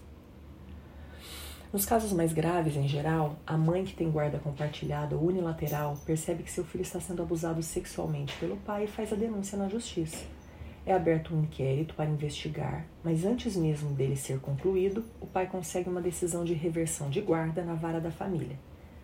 [1.72, 6.42] Nos casos mais graves, em geral, a mãe que tem guarda compartilhada ou unilateral percebe
[6.42, 10.26] que seu filho está sendo abusado sexualmente pelo pai e faz a denúncia na justiça.
[10.84, 15.88] É aberto um inquérito para investigar, mas antes mesmo dele ser concluído, o pai consegue
[15.88, 18.60] uma decisão de reversão de guarda na vara da família,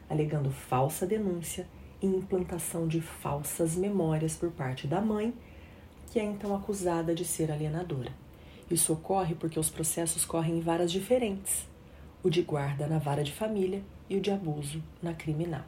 [0.09, 1.67] alegando falsa denúncia
[2.01, 5.35] e implantação de falsas memórias por parte da mãe,
[6.11, 8.11] que é então acusada de ser alienadora.
[8.71, 11.67] Isso ocorre porque os processos correm em varas diferentes:
[12.25, 15.61] o de guarda na vara de família e o de abuso na criminal.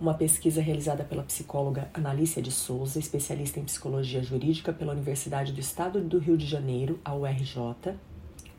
[0.00, 5.58] Uma pesquisa realizada pela psicóloga Analícia de Souza, especialista em psicologia jurídica pela Universidade do
[5.58, 7.96] Estado do Rio de Janeiro, a URJ,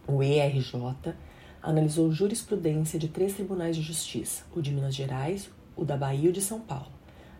[0.05, 1.15] o ERJ,
[1.63, 6.27] analisou jurisprudência de três tribunais de justiça, o de Minas Gerais, o da Bahia e
[6.27, 6.91] o de São Paulo.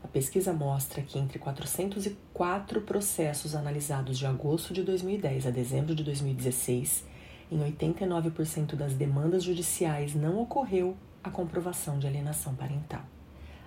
[0.01, 6.05] A pesquisa mostra que entre 404 processos analisados de agosto de 2010 a dezembro de
[6.05, 7.08] 2016,
[7.51, 13.03] em 89% das demandas judiciais não ocorreu a comprovação de alienação parental.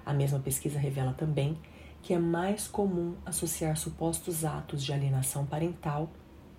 [0.04, 1.56] A mesma pesquisa revela também
[2.02, 6.10] que é mais comum associar supostos atos de alienação parental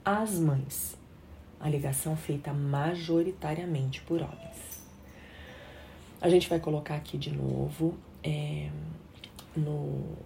[0.03, 0.97] às mães,
[1.59, 4.83] alegação feita majoritariamente por homens.
[6.21, 8.69] A gente vai colocar aqui de novo é,
[9.55, 10.17] no,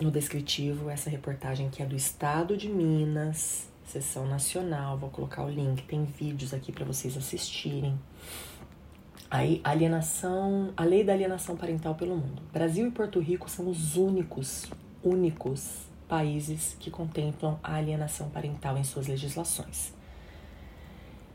[0.00, 4.98] no descritivo essa reportagem que é do Estado de Minas, sessão nacional.
[4.98, 7.98] Vou colocar o link, tem vídeos aqui para vocês assistirem.
[9.30, 12.42] Aí, alienação, a lei da alienação parental pelo mundo.
[12.52, 14.68] Brasil e Porto Rico são os únicos,
[15.04, 19.99] únicos países que contemplam a alienação parental em suas legislações.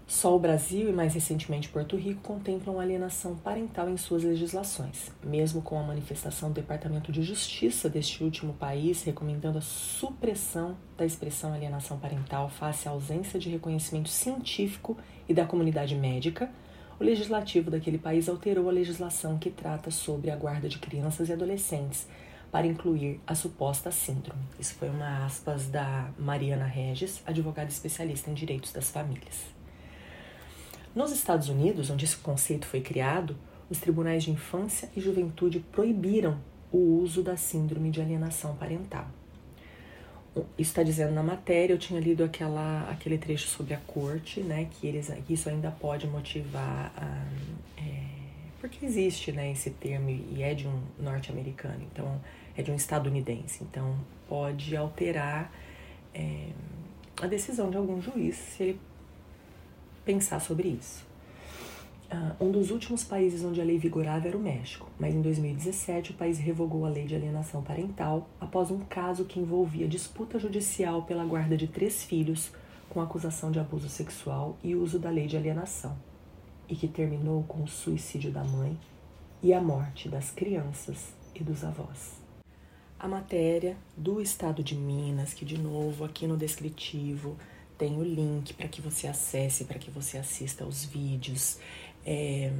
[0.07, 5.63] Só o Brasil e mais recentemente Porto Rico contemplam alienação parental em suas legislações, mesmo
[5.63, 11.53] com a manifestação do Departamento de Justiça deste último país recomendando a supressão da expressão
[11.53, 14.95] alienação parental face à ausência de reconhecimento científico
[15.27, 16.51] e da comunidade médica
[16.99, 21.33] o legislativo daquele país alterou a legislação que trata sobre a guarda de crianças e
[21.33, 22.07] adolescentes
[22.51, 24.41] para incluir a suposta síndrome.
[24.57, 29.54] Isso foi uma aspas da Mariana Regis, advogada especialista em direitos das famílias.
[30.95, 33.35] Nos Estados Unidos, onde esse conceito foi criado,
[33.69, 36.39] os tribunais de infância e juventude proibiram
[36.71, 39.05] o uso da síndrome de alienação parental.
[40.57, 44.69] Isso está dizendo na matéria, eu tinha lido aquela, aquele trecho sobre a corte, né,
[44.71, 47.25] que, eles, que isso ainda pode motivar, a,
[47.77, 48.05] é,
[48.61, 52.21] porque existe né, esse termo e é de um norte-americano, então
[52.55, 53.97] é de um estadunidense, então
[54.29, 55.51] pode alterar
[56.13, 56.49] é,
[57.21, 58.79] a decisão de algum juiz se ele
[60.05, 61.03] pensar sobre isso.
[62.11, 66.11] Uh, um dos últimos países onde a lei vigorava era o México, mas em 2017
[66.11, 71.01] o país revogou a lei de alienação parental após um caso que envolvia disputa judicial
[71.01, 72.51] pela guarda de três filhos
[72.89, 75.97] com acusação de abuso sexual e uso da lei de alienação,
[76.69, 78.77] e que terminou com o suicídio da mãe
[79.41, 82.21] e a morte das crianças e dos avós.
[82.99, 87.35] A matéria do estado de Minas, que de novo aqui no descritivo
[87.77, 91.59] tem o link para que você acesse, para que você assista aos vídeos
[92.05, 92.51] é,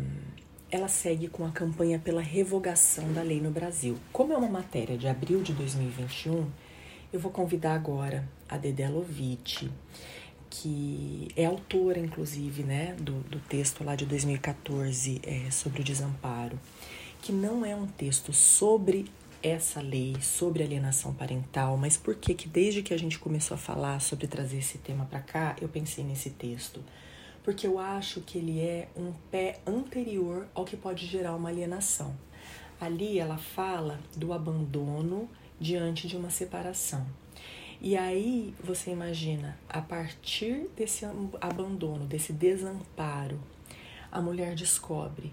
[0.71, 3.97] ela segue com a campanha pela revogação da lei no Brasil.
[4.12, 6.47] Como é uma matéria de abril de 2021,
[7.13, 9.69] eu vou convidar agora a Dedé Lovitch,
[10.49, 16.60] que é autora, inclusive, né, do, do texto lá de 2014 é, sobre o desamparo,
[17.21, 19.06] que não é um texto sobre
[19.46, 23.58] essa lei, sobre alienação parental, mas por que que desde que a gente começou a
[23.58, 26.84] falar sobre trazer esse tema para cá, eu pensei nesse texto?
[27.46, 32.18] porque eu acho que ele é um pé anterior ao que pode gerar uma alienação.
[32.82, 35.30] Ali ela fala do abandono
[35.60, 37.06] diante de uma separação.
[37.80, 41.06] E aí você imagina, a partir desse
[41.40, 43.40] abandono, desse desamparo,
[44.12, 45.32] a mulher descobre,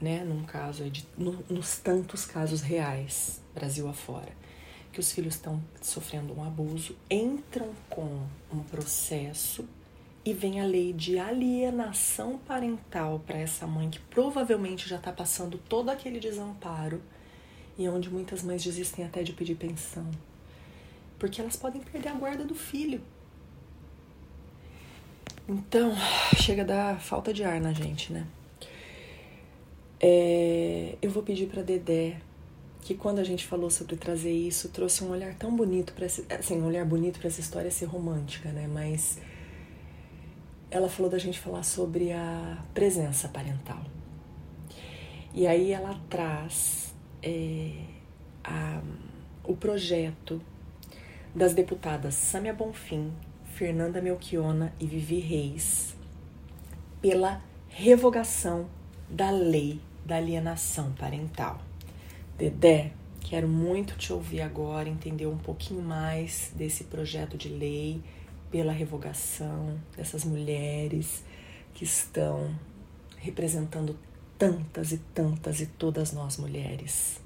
[0.00, 4.32] né, num caso de, no, nos tantos casos reais, Brasil afora,
[4.92, 9.68] que os filhos estão sofrendo um abuso, entram com um processo
[10.24, 15.58] e vem a lei de alienação parental para essa mãe que provavelmente já está passando
[15.58, 17.00] todo aquele desamparo
[17.78, 20.10] e onde muitas mães desistem até de pedir pensão,
[21.18, 23.00] porque elas podem perder a guarda do filho.
[25.48, 25.94] Então,
[26.36, 28.26] chega a dar falta de ar na gente, né?
[30.02, 32.16] É, eu vou pedir para Dedé
[32.80, 36.60] que quando a gente falou sobre trazer isso, trouxe um olhar tão bonito para assim,
[36.60, 38.66] um olhar bonito para essa história ser romântica, né?
[38.66, 39.18] Mas
[40.70, 43.84] ela falou da gente falar sobre a presença parental.
[45.34, 47.72] E aí ela traz é,
[48.42, 48.80] a,
[49.44, 50.40] o projeto
[51.34, 53.12] das deputadas Sâmia Bonfim,
[53.54, 55.94] Fernanda Melchiona e Vivi Reis
[57.02, 58.68] pela revogação
[59.08, 61.60] da lei da alienação parental.
[62.36, 68.02] Dedé, quero muito te ouvir agora, entender um pouquinho mais desse projeto de lei
[68.50, 71.24] pela revogação dessas mulheres
[71.74, 72.54] que estão
[73.16, 73.96] representando
[74.36, 77.20] tantas e tantas e todas nós mulheres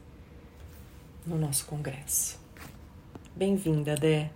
[1.27, 2.39] no nosso congresso.
[3.35, 4.31] Bem-vinda, Dé.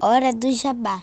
[0.00, 1.02] Hora do Jabá.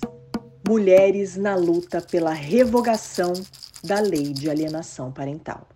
[0.71, 3.33] Mulheres na luta pela revogação
[3.83, 5.67] da lei de alienação parental.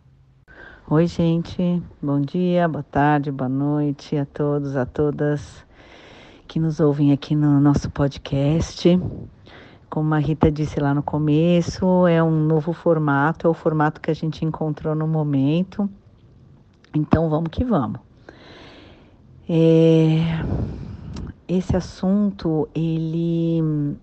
[0.90, 1.84] Oi, gente.
[2.02, 5.66] Bom dia, boa tarde, boa noite a todos, a todas
[6.48, 8.98] que nos ouvem aqui no nosso podcast.
[9.90, 14.10] Como a Rita disse lá no começo, é um novo formato, é o formato que
[14.10, 15.90] a gente encontrou no momento.
[16.96, 18.00] Então vamos que vamos.
[19.50, 20.20] É,
[21.50, 23.98] esse assunto ele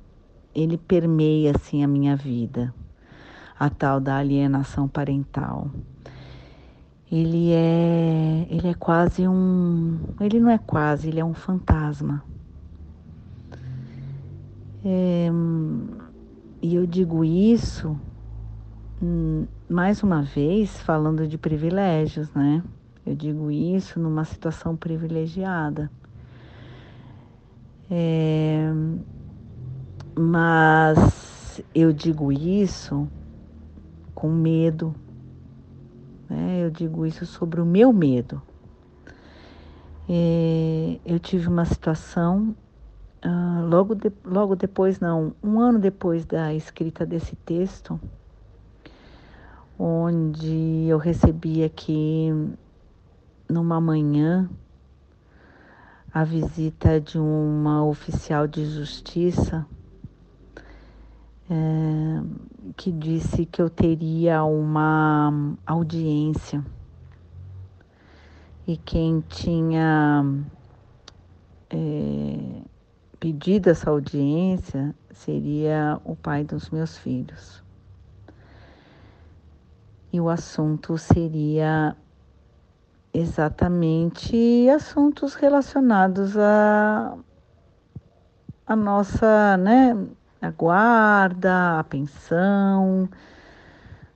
[0.55, 2.75] ele permeia assim a minha vida,
[3.59, 5.71] a tal da alienação parental.
[7.11, 12.25] Ele é ele é quase um, ele não é quase, ele é um fantasma.
[14.85, 15.31] É,
[16.61, 17.97] e eu digo isso
[19.03, 22.63] hum, mais uma vez falando de privilégios, né?
[23.05, 25.91] Eu digo isso numa situação privilegiada.
[27.91, 28.73] É,
[30.15, 33.09] mas eu digo isso
[34.15, 34.95] com medo,
[36.29, 36.65] né?
[36.65, 38.41] eu digo isso sobre o meu medo.
[40.09, 42.55] É, eu tive uma situação
[43.25, 47.99] uh, logo, de, logo depois, não, um ano depois da escrita desse texto,
[49.79, 52.31] onde eu recebi aqui
[53.49, 54.49] numa manhã
[56.13, 59.67] a visita de uma oficial de justiça
[61.51, 62.23] é,
[62.77, 66.65] que disse que eu teria uma audiência
[68.67, 70.25] e quem tinha
[71.69, 72.63] é,
[73.19, 77.63] pedido essa audiência seria o pai dos meus filhos.
[80.13, 81.97] E o assunto seria
[83.13, 87.17] exatamente assuntos relacionados a,
[88.67, 89.97] a nossa, né,
[90.43, 93.09] a guarda, a pensão.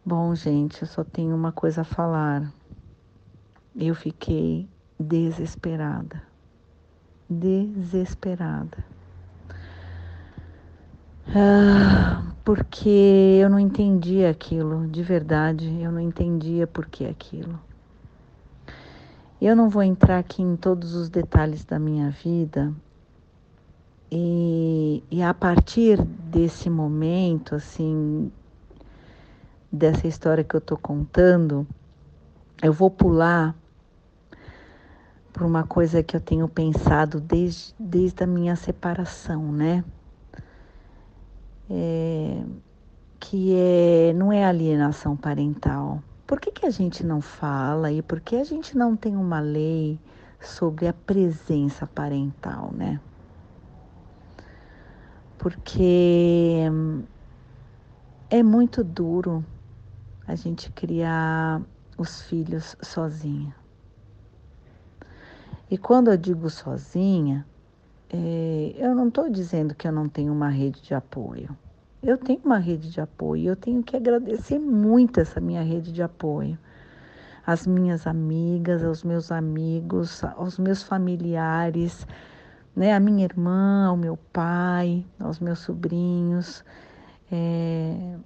[0.05, 2.53] Bom, gente, eu só tenho uma coisa a falar.
[3.77, 6.21] Eu fiquei desesperada.
[7.31, 8.85] Desesperada.
[11.29, 17.59] Ah, porque eu não entendia aquilo, de verdade, eu não entendia por que aquilo.
[19.41, 22.73] Eu não vou entrar aqui em todos os detalhes da minha vida,
[24.19, 28.33] e, e a partir desse momento, assim,
[29.71, 31.67] dessa história que eu estou contando,
[32.63, 33.55] eu vou pular
[35.35, 39.85] por uma coisa que eu tenho pensado desde, desde a minha separação, né?
[41.69, 42.43] É,
[43.21, 46.03] que é, não é alienação parental.
[46.27, 49.41] Por que, que a gente não fala e por que a gente não tem uma
[49.41, 50.01] lei
[50.41, 52.99] sobre a presença parental, né?
[55.39, 56.63] Porque
[58.31, 59.45] é muito duro
[60.27, 61.63] a gente criar
[61.97, 63.55] os filhos sozinha.
[65.71, 67.47] E quando eu digo sozinha,
[68.09, 71.57] é, eu não estou dizendo que eu não tenho uma rede de apoio.
[72.03, 76.03] Eu tenho uma rede de apoio eu tenho que agradecer muito essa minha rede de
[76.03, 76.59] apoio.
[77.45, 82.07] As minhas amigas, aos meus amigos, aos meus familiares,
[82.77, 86.63] né, a minha irmã, ao meu pai, aos meus sobrinhos.
[87.33, 88.19] É,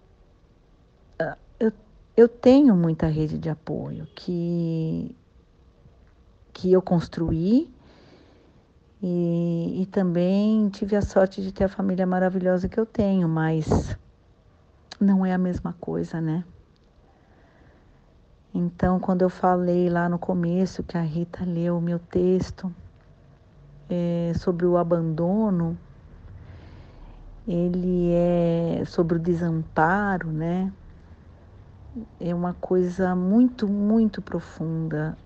[1.60, 1.72] eu,
[2.16, 5.14] eu tenho muita rede de apoio que,
[6.52, 7.70] que eu construí
[9.00, 13.96] e, e também tive a sorte de ter a família maravilhosa que eu tenho, mas
[15.00, 16.44] não é a mesma coisa, né?
[18.52, 22.74] Então, quando eu falei lá no começo que a Rita leu o meu texto,
[23.90, 25.76] é, sobre o abandono,
[27.46, 30.72] ele é sobre o desamparo, né?
[32.20, 35.18] É uma coisa muito, muito profunda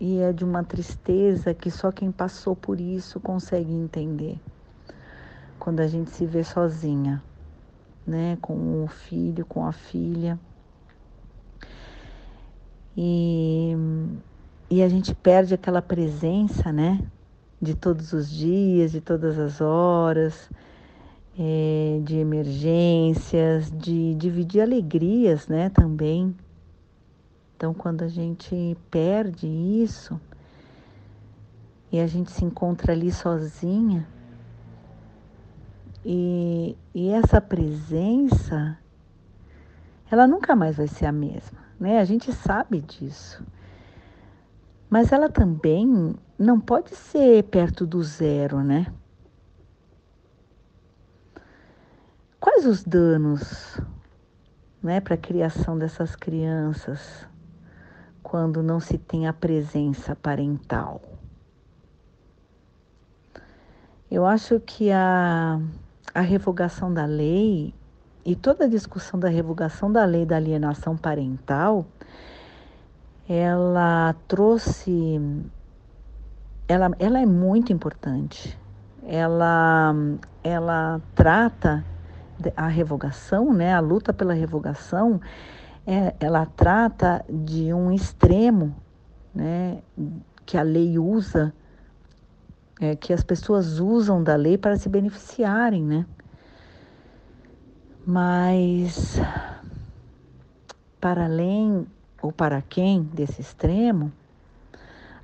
[0.00, 4.38] e é de uma tristeza que só quem passou por isso consegue entender.
[5.58, 7.20] Quando a gente se vê sozinha,
[8.06, 10.38] né, com o filho, com a filha.
[12.96, 13.74] E,
[14.70, 17.00] e a gente perde aquela presença, né?
[17.64, 20.50] De todos os dias, de todas as horas,
[21.38, 25.70] é, de emergências, de dividir alegrias, né?
[25.70, 26.36] Também.
[27.56, 30.20] Então, quando a gente perde isso
[31.90, 34.06] e a gente se encontra ali sozinha,
[36.04, 38.78] e, e essa presença,
[40.10, 41.98] ela nunca mais vai ser a mesma, né?
[41.98, 43.42] A gente sabe disso.
[44.88, 48.86] Mas ela também não pode ser perto do zero, né?
[52.38, 53.80] Quais os danos
[54.82, 57.26] né, para a criação dessas crianças
[58.22, 61.00] quando não se tem a presença parental?
[64.10, 65.58] Eu acho que a,
[66.14, 67.74] a revogação da lei
[68.24, 71.86] e toda a discussão da revogação da lei da alienação parental,
[73.28, 75.20] ela trouxe,
[76.68, 78.58] ela, ela é muito importante.
[79.06, 79.94] Ela,
[80.42, 81.84] ela trata
[82.56, 85.20] a revogação, né, a luta pela revogação,
[85.86, 88.74] é, ela trata de um extremo,
[89.34, 89.82] né,
[90.44, 91.52] que a lei usa,
[92.80, 96.06] é, que as pessoas usam da lei para se beneficiarem, né?
[98.06, 99.18] Mas
[101.00, 101.86] para além
[102.24, 104.10] ou para quem desse extremo,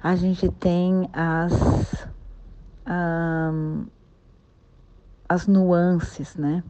[0.03, 2.07] a gente tem as
[2.87, 3.87] um,
[5.27, 6.63] as nuances, né?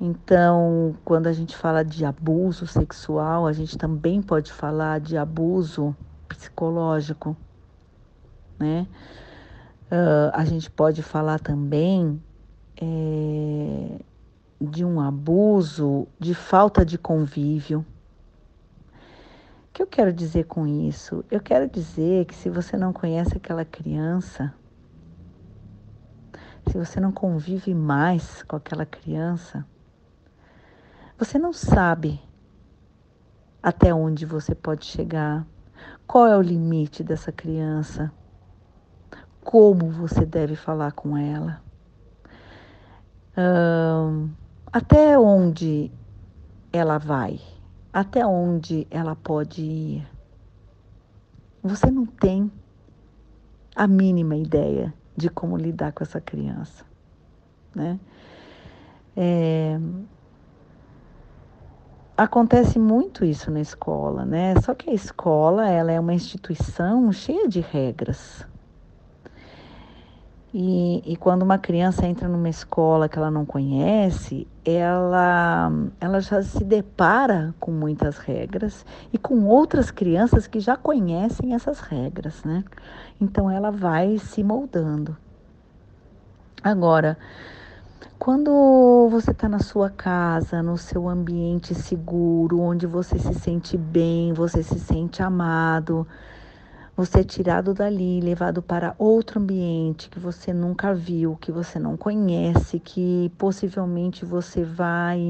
[0.00, 5.94] Então, quando a gente fala de abuso sexual, a gente também pode falar de abuso
[6.26, 7.36] psicológico,
[8.58, 8.86] né?
[9.90, 12.18] Uh, a gente pode falar também
[12.80, 14.00] é,
[14.58, 17.84] de um abuso, de falta de convívio.
[19.72, 21.24] O que eu quero dizer com isso?
[21.30, 24.52] Eu quero dizer que se você não conhece aquela criança,
[26.68, 29.66] se você não convive mais com aquela criança,
[31.16, 32.20] você não sabe
[33.62, 35.46] até onde você pode chegar,
[36.06, 38.12] qual é o limite dessa criança,
[39.42, 41.62] como você deve falar com ela,
[44.70, 45.90] até onde
[46.70, 47.40] ela vai,
[47.92, 50.08] até onde ela pode ir.
[51.62, 52.50] Você não tem
[53.76, 56.84] a mínima ideia de como lidar com essa criança,
[57.74, 58.00] né?
[59.16, 59.78] É,
[62.16, 64.54] acontece muito isso na escola, né?
[64.62, 68.46] Só que a escola, ela é uma instituição cheia de regras.
[70.54, 76.42] E, e, quando uma criança entra numa escola que ela não conhece, ela, ela já
[76.42, 82.64] se depara com muitas regras e com outras crianças que já conhecem essas regras, né?
[83.18, 85.16] Então ela vai se moldando.
[86.62, 87.16] Agora,
[88.18, 94.34] quando você está na sua casa, no seu ambiente seguro, onde você se sente bem,
[94.34, 96.06] você se sente amado,
[96.94, 101.96] você é tirado dali, levado para outro ambiente que você nunca viu, que você não
[101.96, 105.20] conhece, que possivelmente você vai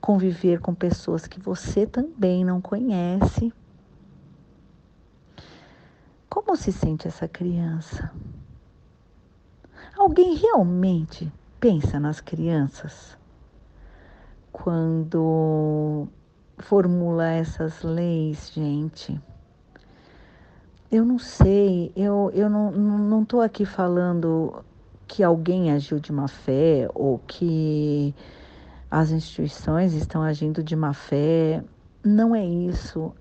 [0.00, 3.52] conviver com pessoas que você também não conhece.
[6.28, 8.12] Como se sente essa criança?
[9.96, 13.16] Alguém realmente pensa nas crianças
[14.50, 16.08] quando
[16.58, 19.20] formula essas leis, gente.
[20.90, 24.64] Eu não sei, eu, eu não estou aqui falando
[25.06, 28.12] que alguém agiu de má fé ou que
[28.90, 31.62] as instituições estão agindo de má fé.
[32.04, 33.14] Não é isso.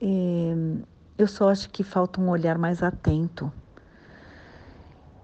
[0.00, 0.54] É,
[1.18, 3.52] eu só acho que falta um olhar mais atento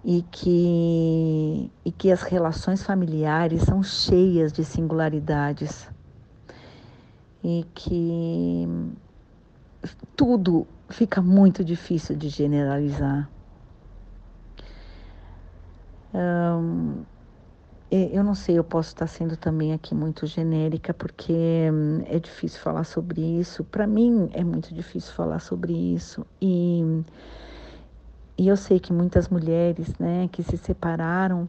[0.04, 5.88] e que, e que as relações familiares são cheias de singularidades
[7.44, 8.66] e que
[10.16, 13.30] tudo fica muito difícil de generalizar.
[18.22, 21.32] Eu não sei, eu posso estar sendo também aqui muito genérica, porque
[21.72, 23.64] hum, é difícil falar sobre isso.
[23.64, 26.24] Para mim é muito difícil falar sobre isso.
[26.40, 26.82] E
[28.38, 31.48] e eu sei que muitas mulheres, né, que se separaram,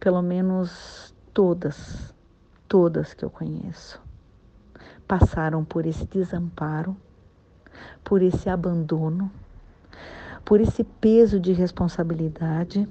[0.00, 2.14] pelo menos todas,
[2.68, 4.00] todas que eu conheço,
[5.06, 6.96] passaram por esse desamparo,
[8.02, 9.30] por esse abandono,
[10.44, 12.88] por esse peso de responsabilidade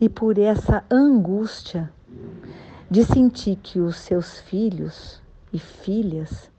[0.00, 1.92] e por essa angústia
[2.90, 5.20] de sentir que os seus filhos
[5.52, 6.50] e filhas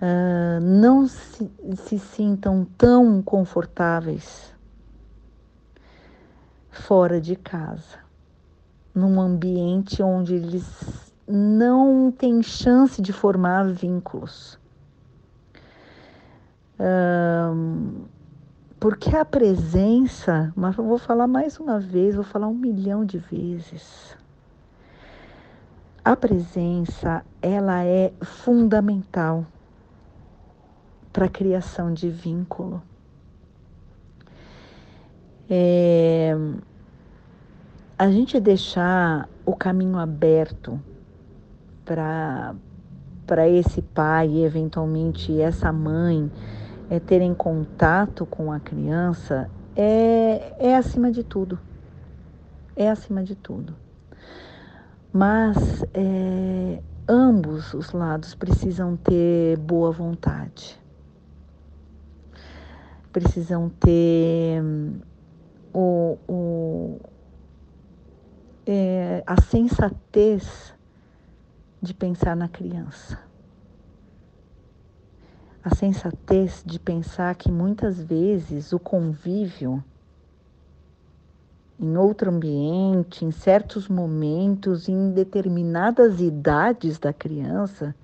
[0.00, 4.54] uh, não se, se sintam tão confortáveis
[6.70, 7.98] fora de casa,
[8.94, 14.58] num ambiente onde eles não têm chance de formar vínculos.
[16.80, 18.06] Um,
[18.78, 23.18] porque a presença, mas eu vou falar mais uma vez, vou falar um milhão de
[23.18, 24.16] vezes.
[26.02, 29.44] A presença, ela é fundamental
[31.12, 32.82] para a criação de vínculo.
[35.50, 36.34] É,
[37.98, 40.80] a gente deixar o caminho aberto
[41.84, 46.30] para esse pai eventualmente essa mãe
[46.90, 51.56] é, terem contato com a criança é, é acima de tudo.
[52.74, 53.76] É acima de tudo.
[55.12, 60.78] Mas é, ambos os lados precisam ter boa vontade.
[63.12, 64.62] Precisam ter
[65.72, 67.00] o, o
[68.66, 70.74] é, a sensatez
[71.80, 73.29] de pensar na criança
[75.62, 79.82] a sensatez de pensar que muitas vezes o convívio
[81.78, 87.94] em outro ambiente, em certos momentos, em determinadas idades da criança,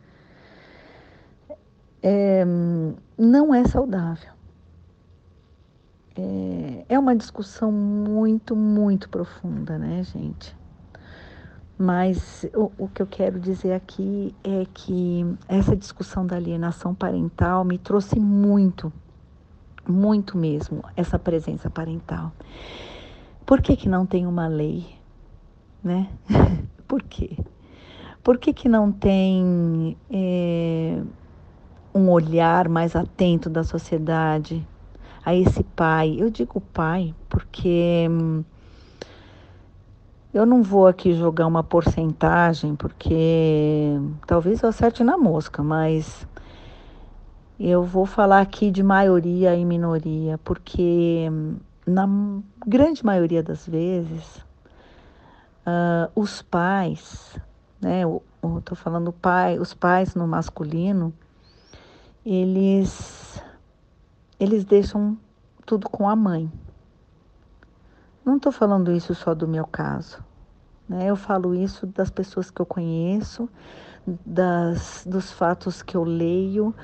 [2.02, 2.44] é,
[3.18, 4.32] não é saudável.
[6.16, 10.56] É, é uma discussão muito, muito profunda, né, gente?
[11.78, 17.64] Mas o, o, que eu quero dizer aqui é que essa discussão da alienação parental
[17.64, 18.90] me trouxe muito,
[19.86, 22.32] muito mesmo, essa presença parental.
[23.44, 24.86] Por que, que não tem uma lei?
[25.84, 26.08] Né?
[26.88, 27.36] Por quê?
[28.22, 31.00] Por que, que não tem é,
[31.94, 34.66] um olhar mais atento da sociedade
[35.24, 36.16] a esse pai?
[36.18, 38.08] Eu digo pai porque.
[40.36, 46.26] Eu não vou aqui jogar uma porcentagem, porque talvez eu acerte na mosca, mas
[47.58, 51.26] eu vou falar aqui de maioria e minoria, porque
[51.86, 52.06] na
[52.66, 54.36] grande maioria das vezes,
[55.66, 57.40] uh, os pais,
[57.80, 61.14] né, eu, eu tô falando pai, os pais no masculino,
[62.26, 63.42] eles,
[64.38, 65.16] eles deixam
[65.64, 66.52] tudo com a mãe.
[68.22, 70.25] Não estou falando isso só do meu caso.
[70.88, 71.06] Né?
[71.06, 73.48] Eu falo isso das pessoas que eu conheço,
[74.24, 76.74] das, dos fatos que eu leio,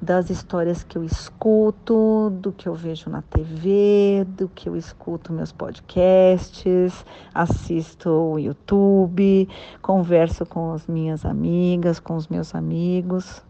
[0.00, 5.32] das histórias que eu escuto, do que eu vejo na TV, do que eu escuto
[5.32, 7.04] meus podcasts,
[7.34, 9.48] assisto o YouTube,
[9.82, 13.42] converso com as minhas amigas, com os meus amigos.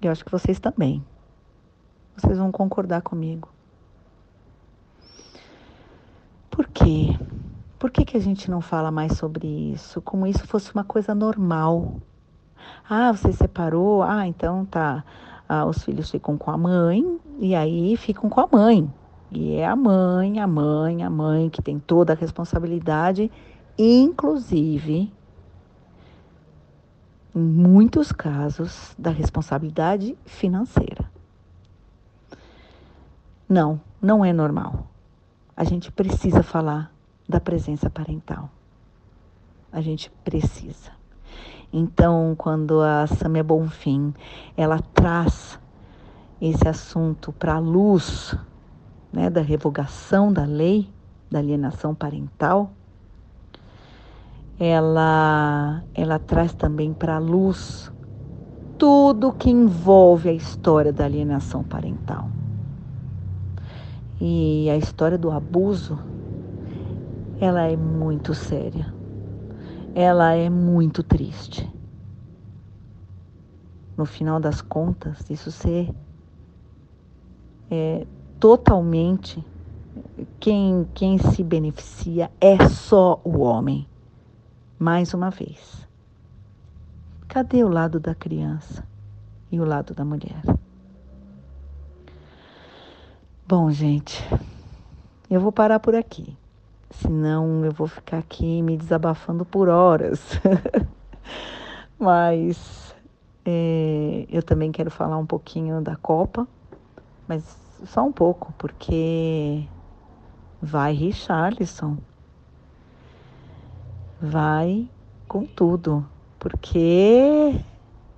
[0.00, 1.04] E eu acho que vocês também.
[2.16, 3.48] Vocês vão concordar comigo.
[6.50, 7.16] Por quê?
[7.80, 10.02] Por que, que a gente não fala mais sobre isso?
[10.02, 11.96] Como isso fosse uma coisa normal.
[12.86, 14.02] Ah, você separou?
[14.02, 15.02] Ah, então tá.
[15.48, 18.92] Ah, os filhos ficam com a mãe e aí ficam com a mãe.
[19.32, 23.32] E é a mãe, a mãe, a mãe que tem toda a responsabilidade,
[23.78, 25.10] inclusive,
[27.34, 31.10] em muitos casos, da responsabilidade financeira.
[33.48, 34.90] Não, não é normal
[35.60, 36.90] a gente precisa falar
[37.30, 38.50] da presença parental.
[39.72, 40.90] A gente precisa.
[41.72, 44.12] Então, quando a Samia Bonfim
[44.56, 45.58] ela traz
[46.40, 48.34] esse assunto para a luz
[49.12, 50.90] né, da revogação da lei
[51.30, 52.72] da alienação parental,
[54.58, 57.92] ela, ela traz também para a luz
[58.76, 62.28] tudo que envolve a história da alienação parental.
[64.20, 65.98] E a história do abuso,
[67.40, 68.92] ela é muito séria.
[69.94, 71.68] Ela é muito triste.
[73.96, 75.90] No final das contas, isso ser
[77.70, 78.06] é,
[78.38, 79.42] totalmente
[80.38, 83.88] quem, quem se beneficia é só o homem.
[84.78, 85.88] Mais uma vez.
[87.26, 88.86] Cadê o lado da criança
[89.50, 90.42] e o lado da mulher?
[93.46, 94.22] Bom, gente,
[95.28, 96.36] eu vou parar por aqui.
[96.90, 100.38] Senão eu vou ficar aqui me desabafando por horas.
[101.98, 102.94] Mas
[103.44, 106.46] é, eu também quero falar um pouquinho da Copa,
[107.26, 107.44] mas
[107.84, 109.64] só um pouco, porque
[110.60, 111.98] vai Richarlison.
[114.20, 114.88] Vai
[115.26, 116.06] com tudo,
[116.38, 117.64] porque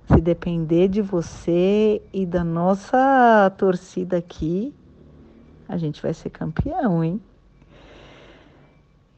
[0.07, 4.73] Se depender de você e da nossa torcida aqui,
[5.67, 7.21] a gente vai ser campeão, hein?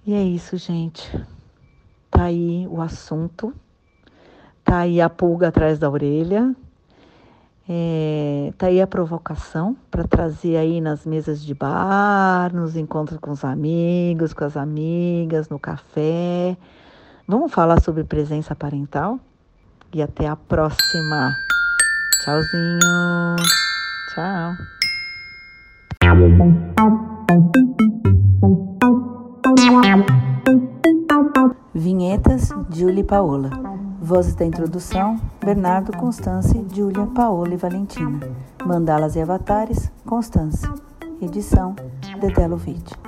[0.06, 1.12] E é isso, gente.
[2.12, 3.53] Tá aí o assunto.
[4.64, 6.56] Tá aí a pulga atrás da orelha.
[7.68, 13.32] É, tá aí a provocação para trazer aí nas mesas de bar, nos encontros com
[13.32, 16.56] os amigos, com as amigas, no café.
[17.28, 19.20] Vamos falar sobre presença parental?
[19.91, 21.36] E até a próxima.
[22.24, 23.36] Tchauzinho.
[24.14, 24.53] Tchau.
[31.74, 33.49] Vinhetas, Julie e Paola.
[34.01, 38.20] Vozes da introdução, Bernardo, Constance, Júlia, Paola e Valentina.
[38.66, 40.68] Mandalas e avatares, Constance.
[41.22, 41.76] Edição,
[42.20, 43.05] Dedelo Vídeo.